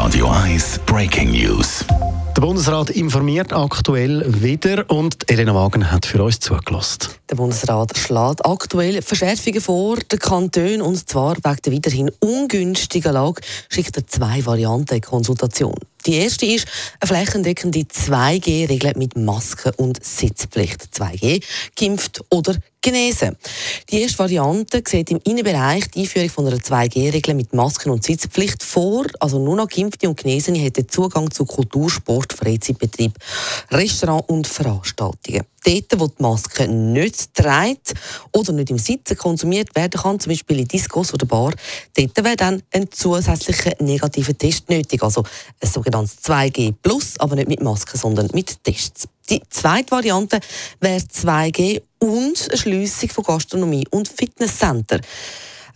Radio 0.00 0.28
1 0.28 0.78
Breaking 0.86 1.32
News. 1.32 1.84
Der 2.36 2.40
Bundesrat 2.40 2.88
informiert 2.90 3.52
aktuell 3.52 4.24
wieder 4.40 4.88
und 4.88 5.28
Elena 5.28 5.52
Wagen 5.56 5.90
hat 5.90 6.06
für 6.06 6.22
uns 6.22 6.38
zugelassen. 6.38 7.08
Der 7.28 7.34
Bundesrat 7.34 7.98
schlägt 7.98 8.46
aktuell 8.46 9.02
Verschärfungen 9.02 9.60
vor, 9.60 9.96
der 9.96 10.20
Kanton, 10.20 10.82
und 10.82 11.08
zwar 11.08 11.34
wegen 11.38 11.62
der 11.64 11.72
weiterhin 11.72 12.10
ungünstigen 12.20 13.12
Lage, 13.12 13.40
schickt 13.68 13.96
er 13.96 14.06
zwei 14.06 14.46
Varianten 14.46 14.94
in 14.94 15.00
Konsultation. 15.00 15.74
Die 16.06 16.14
erste 16.14 16.46
ist 16.46 16.68
eine 17.00 17.08
flächendeckende 17.08 17.80
2G-Regel 17.80 18.92
mit 18.96 19.16
Maske 19.16 19.72
und 19.78 20.02
Sitzpflicht. 20.04 20.94
2G, 20.94 21.42
geimpft 21.76 22.20
oder 22.30 22.54
genesen. 22.88 23.36
Die 23.90 24.00
erste 24.00 24.18
Variante 24.18 24.82
sieht 24.86 25.10
im 25.10 25.20
Innenbereich 25.24 25.90
die 25.90 26.00
Einführung 26.00 26.30
von 26.30 26.46
einer 26.46 26.56
2G-Regel 26.56 27.34
mit 27.34 27.52
Masken 27.52 27.90
und 27.90 28.04
Sitzpflicht 28.04 28.62
vor. 28.62 29.04
Also 29.20 29.38
nur 29.38 29.56
noch 29.56 29.68
Geimpfte 29.68 30.08
und 30.08 30.18
Genesene 30.18 30.58
hätten 30.58 30.88
Zugang 30.88 31.30
zu 31.30 31.44
Kultur, 31.44 31.90
Sport, 31.90 32.32
Freizeitbetrieb, 32.32 33.12
Restaurant 33.70 34.28
und 34.28 34.46
Veranstaltungen. 34.46 35.42
Dort, 35.64 36.00
wo 36.00 36.06
die 36.06 36.22
Maske 36.22 36.68
nicht 36.68 37.34
trägt 37.34 37.92
oder 38.32 38.52
nicht 38.52 38.70
im 38.70 38.78
Sitzen 38.78 39.16
konsumiert 39.16 39.74
werden 39.74 40.00
kann, 40.00 40.20
zum 40.20 40.30
Beispiel 40.30 40.60
in 40.60 40.68
Discos 40.68 41.12
oder 41.12 41.26
Bar, 41.26 41.52
dort 41.94 42.24
wäre 42.24 42.36
dann 42.36 42.62
ein 42.72 42.90
zusätzlicher 42.90 43.72
negativer 43.80 44.36
Test 44.36 44.70
nötig. 44.70 45.02
Also 45.02 45.24
ein 45.60 45.68
sogenanntes 45.68 46.22
2G+, 46.22 46.74
aber 47.18 47.36
nicht 47.36 47.48
mit 47.48 47.62
Maske, 47.62 47.98
sondern 47.98 48.28
mit 48.32 48.64
Tests. 48.64 49.08
Die 49.30 49.42
zweite 49.50 49.90
Variante 49.90 50.40
wäre 50.80 51.00
2G 51.00 51.82
und 51.98 52.48
eine 52.48 52.58
Schliessung 52.58 53.10
von 53.10 53.24
Gastronomie 53.24 53.86
und 53.90 54.08
Fitnesscenter. 54.08 55.00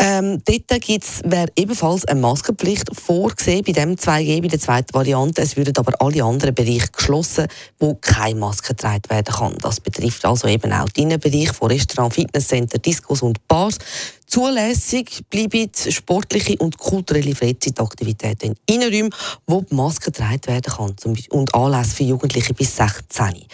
Ähm, 0.00 0.40
dort 0.44 0.80
gibt's, 0.80 1.20
wäre 1.24 1.48
ebenfalls 1.56 2.04
eine 2.04 2.20
Maskenpflicht 2.20 2.88
vorgesehen 2.92 3.64
bei 3.64 3.72
dem 3.72 3.96
2G, 3.96 4.42
bei 4.42 4.48
der 4.48 4.60
zweiten 4.60 4.94
Variante. 4.94 5.42
Es 5.42 5.56
würden 5.56 5.76
aber 5.76 5.92
alle 6.00 6.22
anderen 6.22 6.54
Bereiche 6.54 6.88
geschlossen, 6.92 7.48
wo 7.80 7.94
keine 7.94 8.38
Maske 8.38 8.74
getragen 8.74 9.02
werden 9.08 9.34
kann. 9.34 9.58
Das 9.60 9.80
betrifft 9.80 10.24
also 10.24 10.46
eben 10.46 10.72
auch 10.72 10.88
den 10.88 11.10
Innenbereich 11.10 11.50
von 11.52 11.70
Restaurants, 11.70 12.14
Fitnesscenter, 12.14 12.78
Discos 12.78 13.22
und 13.22 13.46
Bars. 13.48 13.78
Zulässig 14.28 15.24
bleiben 15.30 15.70
sportliche 15.88 16.58
und 16.58 16.76
kulturelle 16.76 17.34
Freizeitaktivitäten 17.34 18.54
in 18.66 18.74
Innenräumen, 18.74 19.14
wo 19.46 19.62
die 19.62 19.74
Maske 19.74 20.12
getragen 20.12 20.46
werden 20.46 20.70
kann 20.70 20.94
und 21.30 21.54
Anlässe 21.54 21.96
für 21.96 22.02
Jugendliche 22.04 22.52
bis 22.52 22.76
16. 22.76 23.46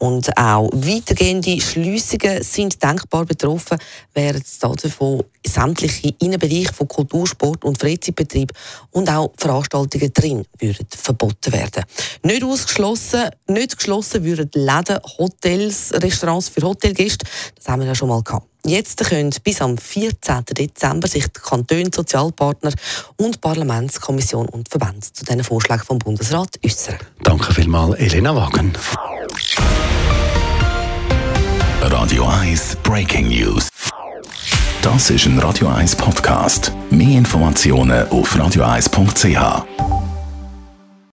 Und 0.00 0.34
auch 0.38 0.70
weitergehende 0.72 1.60
Schliessungen 1.60 2.42
sind 2.42 2.82
denkbar 2.82 3.26
betroffen, 3.26 3.76
während 4.14 4.44
davon 4.62 5.24
sämtliche 5.46 6.14
Innenbereiche 6.20 6.72
von 6.72 6.88
Kultur, 6.88 7.26
Sport 7.26 7.64
und 7.64 7.78
Freizeitbetrieb 7.78 8.50
und 8.92 9.10
auch 9.10 9.30
Veranstaltungen 9.36 10.10
drin 10.14 10.46
würden 10.58 10.86
verboten 10.88 11.52
werden. 11.52 11.84
Nicht 12.22 12.42
ausgeschlossen, 12.42 13.28
nicht 13.46 13.76
geschlossen 13.76 14.24
würden 14.24 14.50
Läden, 14.54 15.00
Hotels, 15.18 15.92
Restaurants 15.92 16.48
für 16.48 16.62
Hotelgäste. 16.62 17.26
Das 17.56 17.68
haben 17.68 17.80
wir 17.80 17.88
ja 17.88 17.94
schon 17.94 18.08
mal 18.08 18.22
gehabt. 18.22 18.46
Jetzt 18.64 19.04
können 19.04 19.34
bis 19.44 19.60
am 19.60 19.76
14. 19.76 20.44
Dezember 20.56 21.08
sich 21.08 21.26
die 21.28 21.40
Kantone, 21.40 21.90
Sozialpartner 21.94 22.72
und 23.18 23.40
Parlamentskommission 23.42 24.48
und 24.48 24.70
Verbände 24.70 25.06
zu 25.12 25.26
diesen 25.26 25.44
Vorschlägen 25.44 25.84
vom 25.84 25.98
Bundesrat 25.98 26.58
äußern. 26.64 26.96
Danke 27.22 27.52
vielmals, 27.52 27.98
Elena 27.98 28.34
Wagen. 28.34 28.72
Radio 32.02 32.24
1 32.24 32.76
Breaking 32.82 33.28
News. 33.28 33.68
Das 34.80 35.10
ist 35.10 35.26
ein 35.26 35.38
Radio 35.38 35.68
1 35.68 35.96
Podcast. 35.96 36.72
Mehr 36.88 37.18
Informationen 37.18 38.08
auf 38.08 38.34
radio1.ch. 38.34 39.89